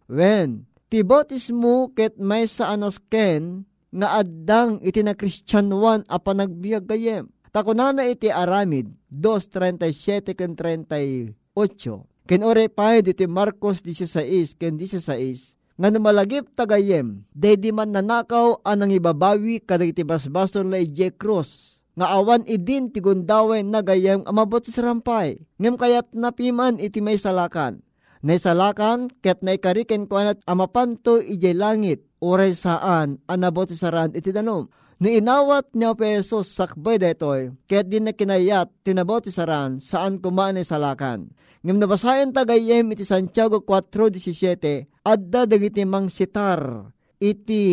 When, 0.09 0.69
ti 0.89 1.01
bautismo 1.01 1.89
ket 1.97 2.21
may 2.21 2.45
sa 2.45 2.77
anas 2.77 3.01
ken 3.01 3.65
nga 3.89 4.21
addang 4.21 4.77
iti 4.85 5.01
na 5.01 5.17
Kristyanuan 5.17 6.05
a 6.05 6.21
panagbiag 6.21 6.85
gayem. 6.85 7.25
Takunana 7.49 8.05
iti 8.05 8.29
aramid, 8.29 8.93
2.37 9.09 10.37
ken 10.37 10.53
38. 10.53 11.33
Ken 12.29 12.41
ore 12.45 12.69
pa 12.69 12.93
iti 13.01 13.25
Marcos 13.25 13.81
16 13.81 14.53
ken 14.61 14.77
16 14.77 15.57
nga 15.79 15.87
numalagip 15.89 16.53
tagayem, 16.53 17.25
dedi 17.33 17.73
man 17.73 17.89
nanakaw 17.89 18.61
anang 18.61 18.93
ibabawi 18.93 19.57
kadagiti 19.63 20.05
basbason 20.05 20.69
la 20.69 20.77
ije 20.83 21.09
cross 21.15 21.78
nga 21.99 22.15
awan 22.15 22.47
idin 22.47 22.87
ti 22.95 23.03
gundawen 23.03 23.75
na 23.75 23.83
gayem 23.83 24.23
amabot 24.23 24.63
sa 24.63 24.79
rampay. 24.87 25.35
Ngem 25.59 25.75
kayat 25.75 26.07
napiman 26.15 26.79
iti 26.79 27.03
may 27.03 27.19
salakan. 27.19 27.83
Naisalakan 28.23 29.11
ket 29.19 29.43
naikariken 29.43 30.07
ko 30.07 30.23
anat 30.23 30.39
amapanto 30.47 31.19
ije 31.19 31.51
langit 31.51 32.07
oray 32.23 32.55
saan 32.55 33.19
anabot 33.27 33.67
saran 33.67 34.15
iti 34.15 34.31
danom. 34.31 34.71
Ni 34.99 35.19
inawat 35.19 35.71
niya 35.75 35.95
pesos 35.95 36.51
sakbay 36.51 36.99
detoy, 36.99 37.55
ket 37.67 37.87
din 37.87 38.07
na 38.07 38.15
kinayat 38.15 38.71
tinabot 38.83 39.23
saran 39.27 39.83
saan 39.83 40.23
kumane 40.23 40.63
salakan. 40.63 41.31
Ngam 41.67 41.83
nabasayan 41.83 42.31
tagayem 42.31 42.87
iti 42.95 43.03
Santiago 43.03 43.59
4.17, 43.63 44.87
adda 45.03 45.43
dagiti 45.43 45.83
mang 45.83 46.07
sitar 46.07 46.91
iti 47.19 47.63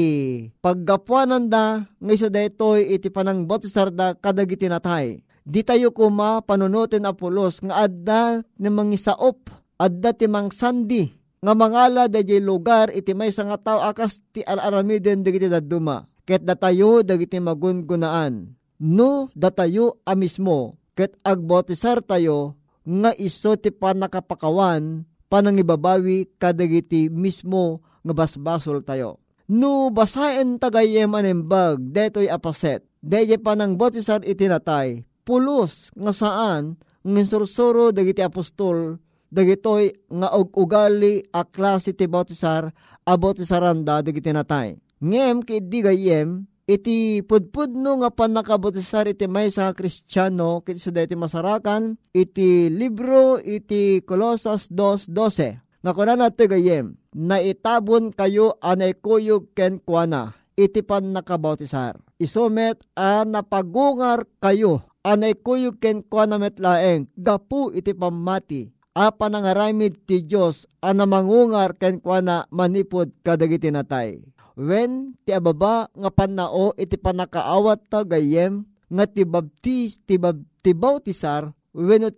paggapuanan 0.58 1.46
da 1.46 1.86
nga 1.86 2.12
iso 2.12 2.26
detoy 2.26 2.98
iti 2.98 3.08
panang 3.08 3.46
botisarda 3.46 4.18
kadagiti 4.18 4.66
natay. 4.66 5.22
Di 5.46 5.62
tayo 5.62 5.94
kuma 5.94 6.42
panunutin 6.42 7.06
apulos 7.06 7.62
nga 7.62 7.86
adda 7.86 8.42
ni 8.58 8.66
mangisaop, 8.66 9.46
adda 9.78 10.10
ti 10.10 10.26
mang 10.26 10.50
sandi 10.50 11.06
nga 11.38 11.54
mangala 11.54 12.10
dayjay 12.10 12.42
lugar 12.42 12.90
iti 12.90 13.14
may 13.14 13.30
nga 13.30 13.54
tao 13.54 13.78
akas 13.86 14.18
ti 14.34 14.42
aramiden 14.42 15.22
dagiti 15.22 15.46
daduma. 15.46 16.10
Ket 16.26 16.42
datayo 16.42 17.06
dagiti 17.06 17.38
magungunaan. 17.38 18.50
No 18.82 19.30
datayo 19.38 20.02
a 20.02 20.18
mismo 20.18 20.74
ket 20.98 21.14
agbotisar 21.22 22.02
tayo 22.02 22.58
nga 22.82 23.14
iso 23.14 23.54
ti 23.54 23.70
panakapakawan 23.70 25.06
panangibabawi 25.30 26.26
kadagiti 26.34 27.06
mismo 27.06 27.78
nga 28.02 28.10
basbasol 28.10 28.82
tayo. 28.82 29.22
No 29.46 29.94
basaen 29.94 30.58
tagayem 30.58 31.14
animbag 31.14 31.78
detoy 31.78 32.26
apaset. 32.26 32.82
Deye 32.98 33.38
panang 33.38 33.78
botisar 33.78 34.26
itinatay. 34.26 35.06
Pulos 35.22 35.94
nga 35.94 36.10
saan 36.10 36.74
ng 37.06 37.94
dagiti 37.94 38.22
apostol 38.26 38.98
dagitoy 39.30 39.94
nga 40.10 40.34
ugali 40.34 41.22
a 41.30 41.46
klase 41.46 41.94
ti 41.94 42.10
bautisar 42.10 42.74
a 43.06 43.12
bautisaranda 43.14 44.02
dagiti 44.02 44.34
natay. 44.34 44.74
Ngem 44.98 45.46
kidi 45.46 45.78
gayem 45.82 46.50
iti 46.66 47.22
pudpudno 47.22 48.02
nga 48.02 48.10
panakabotisar 48.10 49.06
iti 49.06 49.30
may 49.30 49.54
sa 49.54 49.70
kristyano 49.70 50.66
kiti 50.66 50.82
so 50.82 50.90
iti 50.90 51.14
masarakan 51.14 51.94
iti 52.10 52.66
libro 52.66 53.38
iti 53.38 54.02
Colossus 54.02 54.66
2.12 54.74 55.65
nga 55.86 55.94
kunan 55.94 56.18
nato 56.18 56.50
gayem 56.50 56.98
na 57.14 57.38
itabon 57.38 58.10
kayo 58.10 58.58
anay 58.58 58.90
kuyog 58.90 59.54
ken 59.54 59.78
kuana 59.78 60.34
iti 60.58 60.82
pan 60.82 61.14
nakabautisar. 61.14 62.02
Isomet 62.18 62.82
a 62.98 63.22
napagungar 63.22 64.26
kayo 64.42 64.82
anay 65.06 65.38
kuyog 65.38 65.78
ken 65.78 66.02
kwa 66.02 66.26
na 66.26 66.42
metlaeng, 66.42 67.06
gapu 67.14 67.70
iti 67.70 67.94
pamati, 67.94 68.74
apa 68.98 69.30
nangaramid 69.30 70.02
ti 70.10 70.26
Diyos, 70.26 70.66
ana 70.82 71.06
mangungar 71.06 71.78
ken 71.78 72.02
kwa 72.02 72.18
na 72.18 72.50
manipod 72.50 73.14
kadagiti 73.22 73.70
natay. 73.70 74.18
When 74.58 75.14
ti 75.22 75.38
ababa 75.38 75.86
nga 75.94 76.10
panao 76.10 76.74
iti 76.74 76.98
panakaawat 76.98 77.86
ta 77.86 78.02
gayem, 78.02 78.66
nga 78.90 79.06
ti 79.06 79.22
baptis, 79.22 80.02
ti, 80.02 80.18
bab, 80.18 80.42
ti 80.66 80.74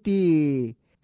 ti 0.01 0.19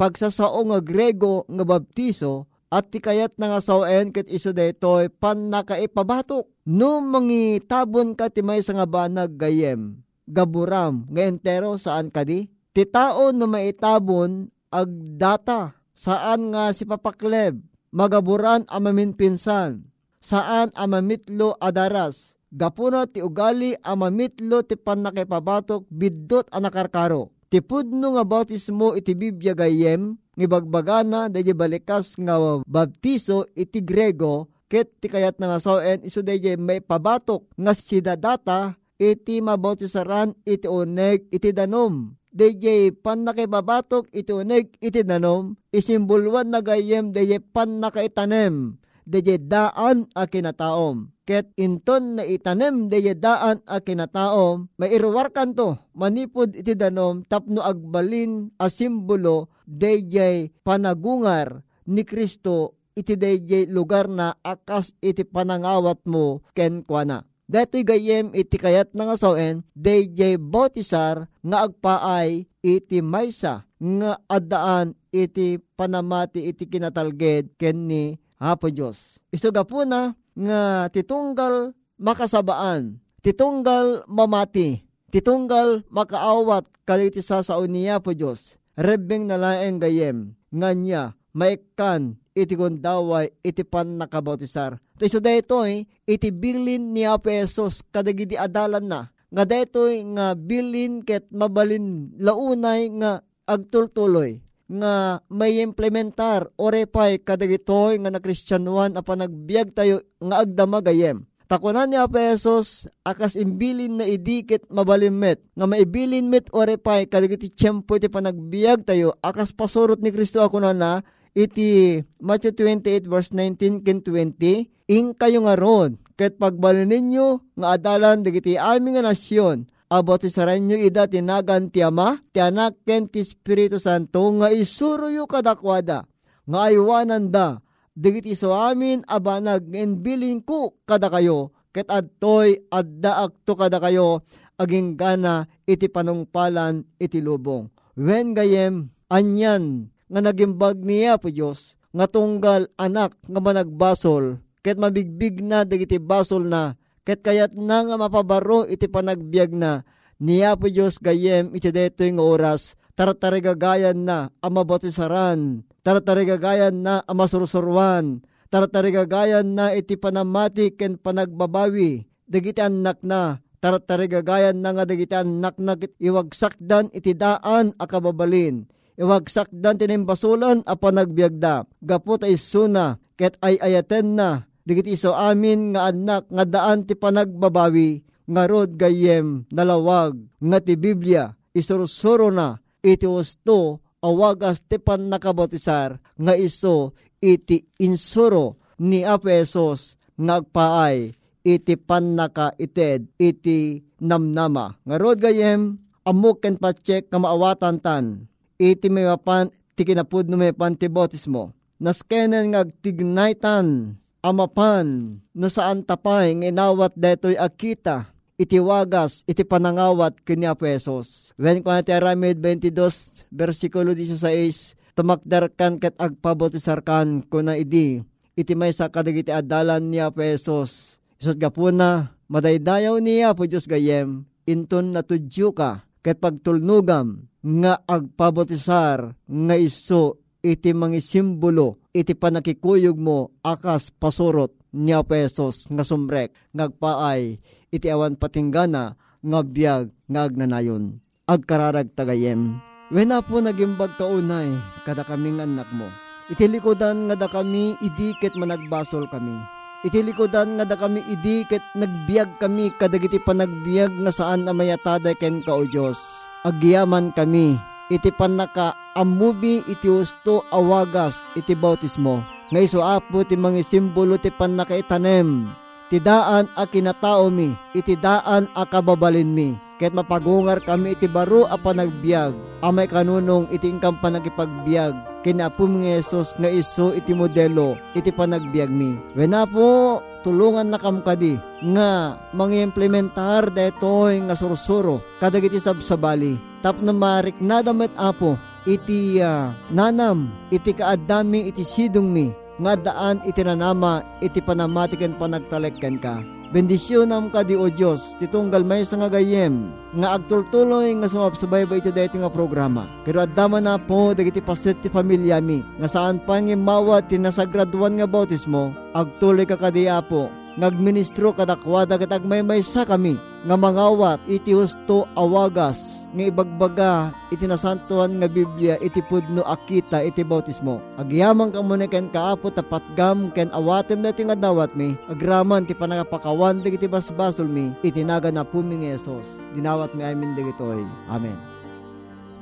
pagsasao 0.01 0.61
nga 0.65 0.81
grego 0.81 1.45
nga 1.45 1.65
baptiso, 1.69 2.49
at 2.75 2.91
ti 2.91 2.99
kayat 2.99 3.39
na 3.39 3.55
nga 3.55 3.61
sawen 3.63 4.11
ket 4.11 4.27
iso 4.27 4.51
detoy 4.51 5.07
pan 5.07 5.47
nakaipabatok. 5.55 6.51
No 6.67 6.99
mangi 6.99 7.63
tabon 7.63 8.19
ka 8.19 8.27
ti 8.27 8.43
may 8.43 8.59
nga 8.59 8.89
banag 8.89 9.39
gayem, 9.39 10.03
gaburam 10.27 11.07
nga 11.07 11.23
entero 11.23 11.79
saan 11.79 12.11
kadi? 12.11 12.51
Ti 12.75 12.83
tao 12.91 13.31
no 13.31 13.47
maitabon 13.47 14.51
ag 14.75 14.91
data 15.15 15.79
saan 15.95 16.51
nga 16.51 16.75
si 16.75 16.83
papakleb 16.83 17.63
magaburan 17.95 18.67
amamin 18.67 19.15
pinsan 19.15 19.87
saan 20.19 20.75
amamitlo 20.75 21.55
adaras 21.63 22.35
gapuna 22.51 23.07
ti 23.07 23.23
ugali 23.23 23.79
amamitlo 23.87 24.67
ti 24.67 24.75
panakipabatok 24.75 25.87
biddot 25.87 26.51
anakarkaro 26.51 27.31
ti 27.47 27.63
pudno 27.63 28.19
nga 28.19 28.27
bautismo 28.27 28.99
iti 28.99 29.15
Biblia 29.15 29.55
gayem 29.55 30.19
ngi 30.35 30.47
bagbagana 30.51 31.31
dayjay 31.31 31.57
balikas 31.57 32.19
nga 32.19 32.37
baptiso 32.67 33.47
iti 33.55 33.79
Grego 33.81 34.51
ket 34.67 34.91
ti 34.99 35.07
kayat 35.07 35.39
nga 35.39 35.63
sawen 35.63 36.03
iso 36.03 36.21
dayjay 36.21 36.59
may 36.59 36.83
pabatok 36.83 37.47
nga 37.55 37.73
sidadata 37.75 38.75
iti 38.99 39.43
mabautisaraan 39.43 40.35
iti 40.47 40.71
uneg 40.71 41.27
iti 41.31 41.51
danom. 41.51 42.15
DJ 42.35 42.91
pan 42.91 43.23
nakibabatok 43.23 44.11
iti 44.11 44.35
uneg 44.35 44.75
iti 44.83 45.07
danom, 45.07 45.55
isimbulwan 45.71 46.51
na 46.51 46.59
gayem 46.59 47.15
DJ 47.15 47.39
pan 47.55 47.79
nakaitanem, 47.79 48.75
DJ 49.05 49.45
daan 49.45 50.09
a 50.17 50.25
kinataom. 50.25 51.13
Ket 51.25 51.49
inton 51.57 52.21
na 52.21 52.25
itanem 52.25 52.93
DJ 52.93 53.17
daan 53.17 53.65
a 53.65 53.81
kinataom, 53.81 54.69
mairuwar 54.77 55.33
kanto, 55.33 55.81
manipod 55.97 56.53
iti 56.53 56.77
danom, 56.77 57.25
tapno 57.25 57.65
agbalin 57.65 58.53
a 58.61 58.69
simbolo 58.69 59.49
DJ 59.65 60.49
panagungar 60.65 61.65
ni 61.89 62.05
Kristo 62.05 62.77
iti 62.93 63.17
DJ 63.17 63.69
lugar 63.73 64.09
na 64.09 64.37
akas 64.41 64.93
iti 65.01 65.25
panangawat 65.25 66.05
mo 66.05 66.41
ken 66.57 66.85
kuana. 66.85 67.25
Dato'y 67.45 67.85
gayem 67.85 68.33
iti 68.33 68.57
kayat 68.57 68.97
nga 68.97 69.21
sawen, 69.21 69.61
DJ 69.77 70.41
Bautisar 70.41 71.29
nga 71.45 71.69
agpaay 71.69 72.49
iti 72.65 73.05
maysa 73.05 73.69
nga 73.77 74.17
adaan 74.33 74.97
iti 75.13 75.61
panamati 75.77 76.49
iti 76.49 76.65
kinatalged 76.65 77.53
ken 77.61 77.85
ni 77.85 78.17
Apo 78.39 78.71
Diyos. 78.71 79.23
Isuga 79.31 79.63
po 79.63 79.87
na 79.87 80.15
nga 80.35 80.91
titunggal 80.91 81.73
makasabaan, 81.97 82.99
titunggal 83.23 84.03
mamati, 84.11 84.83
titunggal 85.15 85.87
makaawat 85.91 86.67
kaliti 86.83 87.23
sa 87.23 87.43
niya 87.65 88.03
po 88.03 88.13
Diyos. 88.13 88.59
Rebeng 88.75 89.31
nalaeng 89.31 89.79
gayem, 89.79 90.35
nga 90.51 90.75
niya, 90.75 91.03
maikan, 91.31 92.19
iti 92.35 92.59
gondaway, 92.59 93.31
iti 93.47 93.63
pan 93.63 93.95
nakabautisar 93.95 94.83
Ito 94.95 95.07
so 95.11 95.19
daytoy 95.19 95.91
iti 96.07 96.31
bilin 96.31 96.95
ni 96.95 97.03
Apesos 97.03 97.83
kadagidi 97.91 98.39
adalan 98.39 98.87
na. 98.87 99.01
Nga 99.35 99.43
daytoy 99.43 100.07
nga 100.15 100.39
bilin 100.39 101.03
ket 101.03 101.27
mabalin 101.35 102.15
launay 102.23 102.91
nga 103.03 103.27
agtultuloy 103.51 104.39
nga 104.69 105.21
may 105.29 105.61
implementar 105.61 106.49
orepay 106.57 107.21
kadagitoy 107.21 108.01
nga 108.01 108.11
na 108.13 108.21
Kristyanuan 108.21 108.97
apan 108.97 109.29
nagbiag 109.29 109.77
tayo 109.77 110.01
nga 110.21 110.41
agdamagayem. 110.45 111.29
Takunan 111.45 111.93
ni 111.93 112.01
Apesos 112.01 112.89
akas 113.05 113.37
imbilin 113.37 114.01
na 114.01 114.09
idikit 114.09 114.65
mabalimmet 114.73 115.45
nga 115.53 115.69
maibilin 115.69 116.25
met 116.33 116.49
orepay 116.57 117.05
kadagiti 117.05 117.53
tiyempo 117.53 118.01
iti 118.01 118.09
panagbiag 118.09 118.89
tayo 118.89 119.13
akas 119.21 119.53
pasurot 119.53 120.01
ni 120.01 120.09
Kristo 120.09 120.41
ako 120.41 120.65
na 120.65 120.73
na 120.73 120.93
iti 121.37 122.01
Matthew 122.17 122.57
28 122.57 123.05
verse 123.05 123.31
19 123.37 123.85
ken 123.85 124.01
20 124.01 124.89
ing 124.89 125.13
kayo 125.13 125.45
nga 125.45 125.61
ron 125.61 126.01
ket 126.17 126.41
pagbalin 126.41 126.89
ninyo 126.89 127.43
nga 127.61 127.77
adalan 127.77 128.25
dagiti 128.25 128.57
ami 128.57 128.97
nga 128.97 129.05
nasyon 129.05 129.69
abot 129.95 130.19
ti 130.19 130.27
saranyo 130.27 130.75
ida 130.75 131.07
tinagan 131.07 131.71
ti 131.71 131.79
ama 131.87 132.19
ti 132.35 132.43
anak 132.43 132.83
ken 132.83 133.07
ti 133.07 133.23
Espiritu 133.23 133.79
Santo 133.79 134.27
nga 134.43 134.51
isuruyo 134.51 135.31
kadakwada 135.31 136.11
nga 136.51 136.59
aywanan 136.67 137.31
da. 137.31 137.63
Dagiti 137.95 138.35
so 138.35 138.51
amin 138.51 139.07
abanag 139.07 139.71
en 139.71 140.03
ko 140.43 140.75
kada 140.83 141.07
kayo 141.07 141.55
ket 141.71 141.87
adtoy 141.87 142.59
adda 142.67 143.31
akto 143.31 143.55
kada 143.55 143.79
kayo 143.79 144.27
aging 144.59 144.99
gana 144.99 145.47
iti 145.63 145.87
panungpalan 145.87 146.83
iti 146.99 147.23
lubong. 147.23 147.71
When 147.95 148.35
gayem 148.35 148.91
anyan 149.07 149.95
nga 150.11 150.21
nagimbag 150.23 150.83
niya 150.83 151.19
po 151.19 151.31
Diyos, 151.31 151.79
nga 151.95 152.11
tunggal 152.11 152.67
anak 152.79 153.15
nga 153.27 153.41
managbasol, 153.41 154.43
ket 154.63 154.79
mabigbig 154.79 155.43
na 155.43 155.63
dagiti 155.63 156.03
basol 156.03 156.47
na, 156.47 156.75
ket 157.05 157.21
kayat 157.21 157.53
na 157.53 157.85
nga 157.85 157.97
mapabaro 158.01 158.65
iti 158.65 158.89
panagbiag 158.89 159.53
na, 159.53 159.85
niya 160.17 160.57
po 160.57 160.67
Diyos 160.67 160.97
gayem 160.99 161.53
iti 161.53 161.69
deto 161.71 162.03
nga 162.05 162.25
oras, 162.25 162.75
tartarigagayan 162.97 164.03
na 164.03 164.33
ang 164.41 164.53
mabotisaran, 164.57 165.63
tartarigagayan 165.85 166.81
na 166.81 167.05
ang 167.05 167.17
masursurwan, 167.21 168.25
tartarigagayan 168.49 169.45
na 169.55 169.77
iti 169.77 170.01
panamati 170.01 170.73
ken 170.73 170.97
panagbabawi, 170.97 172.09
dagiti 172.25 172.65
anak 172.65 173.05
na, 173.05 173.45
tartarigagayan 173.61 174.57
na 174.59 174.73
nga 174.73 174.85
dagiti 174.89 175.13
anak 175.13 175.61
na 175.61 175.77
iwagsakdan 176.01 176.89
iti 176.97 177.13
daan 177.13 177.77
akababalin 177.77 178.65
iwagsak 178.99 179.51
dan 179.51 179.79
tinimbasulan 179.79 180.63
a 180.67 180.75
panagbiagda. 180.79 181.67
Gapot 181.83 182.23
ay 182.23 182.39
suna, 182.39 182.99
ket 183.19 183.39
ay 183.43 183.59
ayaten 183.59 184.15
na, 184.19 184.47
digit 184.65 184.89
iso 184.89 185.13
amin 185.13 185.77
nga 185.77 185.93
anak 185.93 186.29
nga 186.29 186.45
daan 186.45 186.85
ti 186.89 186.97
panagbabawi, 186.97 188.03
nga 188.25 188.49
rod 188.49 188.77
gayem 188.81 189.45
nalawag, 189.53 190.17
nga 190.41 190.59
ti 190.61 190.75
Biblia, 190.75 191.37
isursuro 191.53 192.33
na, 192.33 192.57
iti 192.81 193.05
usto, 193.05 193.85
awagas 194.05 194.61
ti 194.65 194.77
pan 194.77 195.09
nga 195.09 196.33
iso 196.37 196.93
iti 197.25 197.65
insuro 197.81 198.61
ni 198.77 199.01
Apesos 199.01 199.97
ngagpaay 200.21 201.17
iti 201.45 201.75
pan 201.81 202.17
naka 202.17 202.53
ited 202.61 203.09
iti 203.17 203.81
namnama. 204.01 204.77
Nga 204.85 204.97
rod 205.01 205.19
gayem, 205.21 205.81
amok 206.05 206.45
ken 206.45 206.61
patsek 206.61 207.09
nga 207.09 207.17
maawatan 207.21 207.81
tan 207.81 208.29
iti 208.61 208.93
may 208.93 209.09
mapan 209.09 209.49
ti 209.73 209.83
kinapud 209.89 210.29
no 210.29 210.37
may 210.37 210.53
pantibotismo. 210.53 211.57
Naskenen 211.81 212.55
nga 212.55 212.63
tignaitan 212.65 213.99
amapan 214.25 215.21
no 215.37 215.53
saan 215.53 215.85
tapay 215.85 216.33
ng 216.33 216.49
inawat 216.49 216.97
detoy 216.97 217.37
akita 217.37 218.09
iti 218.41 218.57
wagas 218.57 219.21
iti 219.29 219.45
panangawat 219.45 220.17
kini 220.25 220.49
Apesos. 220.49 221.37
When 221.37 221.61
ko 221.61 221.69
ti 221.85 221.93
Aramid 221.93 222.41
22 222.41 223.29
versikulo 223.29 223.93
16 223.93 224.97
tumakdar 224.97 225.53
kan 225.53 225.77
ket 225.77 225.93
agpabotisarkan 226.01 227.29
ko 227.29 227.45
na 227.45 227.61
idi 227.61 228.01
iti 228.33 228.57
may 228.57 228.73
sa 228.73 228.89
kadagiti 228.89 229.29
adalan 229.29 229.93
ni 229.93 230.01
Apesos. 230.01 230.97
Isot 231.21 231.37
gapuna 231.37 232.17
madaydayaw 232.33 232.97
niya 233.05 233.37
po 233.37 233.45
Diyos 233.45 233.69
gayem 233.69 234.25
inton 234.49 234.97
natudyo 234.97 235.53
ka 235.53 235.85
ket 236.01 236.17
pagtulnugam 236.17 237.29
nga 237.45 237.77
agpabotisar 237.85 239.13
nga 239.29 239.55
iso 239.61 240.17
iti 240.41 240.73
mga 240.73 240.97
simbolo 241.05 241.84
iti 241.95 242.13
panakikuyog 242.19 242.99
mo 242.99 243.31
akas 243.47 243.95
pasurot 243.95 244.51
niya 244.75 245.07
pesos 245.07 245.71
nga 245.71 245.87
sumrek 245.87 246.35
ngagpaay 246.51 247.39
iti 247.71 247.87
awan 247.87 248.19
patinggana 248.19 248.99
nga 249.23 249.41
biyag 249.41 249.95
nga 250.11 250.27
agnanayon 250.27 250.99
agkararag 251.25 251.93
tagayem. 251.97 252.61
Wena 252.93 253.25
po 253.25 253.41
nagimbag 253.41 253.97
kaunay 253.97 254.53
kada 254.85 255.03
kaming 255.09 255.41
anak 255.41 255.69
mo. 255.73 255.89
Iti 256.29 256.49
likodan 256.49 257.09
nga 257.09 257.17
da 257.17 257.29
kami 257.29 257.77
idikit 257.81 258.37
managbasol 258.37 259.09
kami. 259.09 259.41
Iti 259.85 260.01
likodan 260.01 260.57
nga 260.57 260.65
da 260.69 260.77
kami 260.77 261.05
idikit 261.09 261.65
nagbiag 261.77 262.41
kami 262.41 262.73
kadagiti 262.77 263.21
panagbiag 263.21 263.93
nga 264.05 264.13
saan 264.13 264.49
amayataday 264.49 265.17
ken 265.17 265.41
ka 265.45 265.53
o 265.53 265.65
Diyos. 265.65 266.01
Agyaman 266.45 267.13
kami. 267.17 267.57
Iti 267.95 268.11
panaka 268.11 268.75
amubi 268.99 269.63
iti 269.71 269.87
usto 269.87 270.43
awagas 270.51 271.23
iti 271.39 271.55
bautismo. 271.55 272.27
Nga 272.51 272.61
iso 272.67 272.83
apo 272.83 273.23
ti 273.23 273.39
mga 273.39 273.63
simbolo 273.63 274.19
ti 274.19 274.35
panaka 274.35 274.75
itanem. 274.75 275.55
Ti 275.87 276.03
daan 276.03 276.51
a 276.59 276.67
kinatao 276.67 277.31
mi, 277.31 277.55
iti 277.71 277.95
daan 277.95 278.51
a 278.59 278.67
kababalin 278.67 279.31
mi. 279.31 279.55
ket 279.79 279.91
mapagungar 279.91 280.63
kami 280.63 280.95
iti 280.95 281.11
baro 281.11 281.51
a 281.51 281.59
panagbiag 281.59 282.35
amay 282.63 282.87
kanunong 282.87 283.51
iti 283.51 283.67
ingkam 283.67 283.99
panagipagbiag 283.99 284.95
kinapum 285.27 285.83
nga 285.83 285.99
Yesus 285.99 286.31
nga 286.39 286.47
iso 286.47 286.95
iti 286.95 287.11
modelo 287.11 287.75
iti 287.99 288.15
panagbiag 288.15 288.71
mi. 288.71 288.95
Wena 289.19 289.45
po 289.45 289.99
tulungan 290.23 290.71
na 290.71 290.79
kam 290.79 291.03
kadi 291.03 291.37
nga 291.75 292.17
mangimplementar 292.33 293.51
detoy 293.51 294.23
nga 294.25 294.39
sursuro 294.39 295.03
kadag 295.19 295.45
iti 295.51 295.59
sabsabali. 295.59 296.54
Tap 296.65 296.81
na 296.81 296.97
marik 296.97 297.37
na 297.45 297.61
damit 297.61 297.93
apo 297.93 298.41
iti 298.65 299.21
uh, 299.21 299.53
nanam 299.69 300.33
iti 300.49 300.73
kaadami 300.73 301.53
iti 301.53 301.61
sidong 301.61 302.09
mi 302.09 302.33
nga 302.57 302.73
daan 302.73 303.21
iti 303.29 303.45
nanama 303.45 304.01
iti 304.25 304.41
panamatiken 304.41 305.13
panagtalekken 305.21 306.01
ka. 306.01 306.25
Bendisyon 306.57 307.13
nam 307.13 307.29
ka 307.29 307.45
di 307.45 307.53
o 307.59 307.69
Diyos, 307.69 308.17
titunggal 308.17 308.63
may 308.63 308.87
sa 308.87 308.95
nga 308.95 309.11
gayem, 309.11 309.75
nga 309.99 310.15
agtultuloy 310.15 310.87
nga 310.97 311.11
sumapsabay 311.11 311.67
ba 311.67 311.83
iti 311.83 311.91
dayto 311.91 312.15
nga 312.17 312.31
programa. 312.31 312.87
Pero 313.03 313.27
adama 313.27 313.59
na 313.59 313.75
po, 313.75 314.15
dagiti 314.15 314.39
pasit 314.39 314.79
ti 314.79 314.87
pamilya 314.87 315.43
mi, 315.43 315.67
nga 315.83 315.91
saan 315.91 316.23
pa 316.23 316.39
nga 316.39 316.55
mawat 316.55 317.11
ti 317.11 317.19
nasagraduan 317.19 317.99
nga 317.99 318.07
bautismo, 318.07 318.71
agtuloy 318.95 319.43
ka 319.43 319.59
kadiya 319.59 319.99
po, 320.07 320.31
ngagministro 320.55 321.35
kadakwada 321.35 321.99
kat 321.99 322.15
agmaymaysa 322.15 322.87
kami 322.87 323.19
nga 323.45 323.57
mangawat 323.59 324.23
iti 324.31 324.55
husto 324.55 325.05
awagas 325.19 326.07
nga 326.15 326.25
ibagbaga 326.31 326.93
iti 327.35 327.45
nasantuan 327.45 328.23
nga 328.23 328.31
Biblia 328.31 328.79
iti 328.79 329.03
pudno 329.03 329.43
akita 329.43 330.01
iti 330.07 330.23
bautismo. 330.23 330.79
Agyamang 330.95 331.51
kamuna 331.51 331.91
ken 331.91 332.07
kaapo 332.09 332.55
tapat 332.55 332.83
gam 332.95 333.35
ken 333.35 333.51
awatem 333.51 334.01
na 334.01 334.15
nga 334.15 334.39
dawat 334.39 334.73
mi. 334.79 334.95
Agraman 335.11 335.67
ti 335.67 335.75
panagapakawan 335.75 336.63
iti 336.63 336.87
basbasol 336.87 337.51
mi 337.51 337.75
iti 337.83 338.07
naga 338.07 338.31
na 338.31 338.47
pumi 338.47 338.81
nga 338.81 338.95
Yesus 338.95 339.27
dinawat 339.59 339.93
mi 339.99 340.07
amin 340.07 340.39
digitoy 340.39 340.87
amen. 341.11 341.37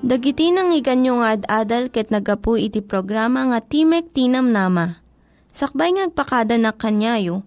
Dagiti 0.03 0.51
nang 0.51 0.75
iganyo 0.75 1.23
nga 1.23 1.39
ad-adal 1.39 1.87
ket 1.87 2.11
nagapu 2.11 2.59
iti 2.59 2.83
programa 2.83 3.47
nga 3.47 3.63
Timek 3.63 4.11
Tinam 4.11 4.51
Nama. 4.51 4.99
Sakbay 5.55 5.95
ngagpakada 5.95 6.59
na 6.59 6.75
kanyayo, 6.75 7.47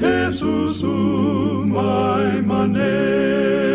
Jesusum, 0.00 1.68
my 1.68 2.40
manet. 2.40 3.69